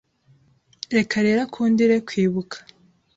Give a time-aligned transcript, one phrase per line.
[0.95, 2.57] Reka rero akundire kwibuka